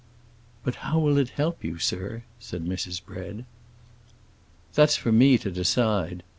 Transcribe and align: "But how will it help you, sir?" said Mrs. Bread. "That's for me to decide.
"But 0.63 0.77
how 0.81 0.97
will 0.97 1.19
it 1.19 1.29
help 1.29 1.63
you, 1.63 1.77
sir?" 1.77 2.23
said 2.39 2.65
Mrs. 2.65 3.05
Bread. 3.05 3.45
"That's 4.73 4.95
for 4.95 5.11
me 5.11 5.37
to 5.37 5.51
decide. 5.51 6.23